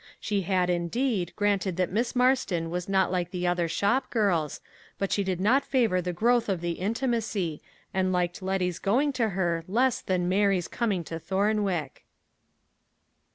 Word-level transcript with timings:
She 0.19 0.41
had, 0.41 0.67
indeed, 0.71 1.31
granted 1.35 1.77
that 1.77 1.91
Miss 1.91 2.15
Marston 2.15 2.71
was 2.71 2.89
not 2.89 3.11
like 3.11 3.29
other 3.45 3.67
shop 3.67 4.09
girls, 4.09 4.59
but 4.97 5.11
she 5.11 5.23
did 5.23 5.39
not 5.39 5.63
favor 5.63 6.01
the 6.01 6.11
growth 6.11 6.49
of 6.49 6.59
the 6.61 6.71
intimacy, 6.71 7.61
and 7.93 8.11
liked 8.11 8.41
Letty's 8.41 8.79
going 8.79 9.13
to 9.13 9.29
her 9.37 9.63
less 9.67 10.01
than 10.01 10.27
Mary's 10.27 10.67
coming 10.67 11.03
to 11.03 11.19
Thornwick. 11.19 12.03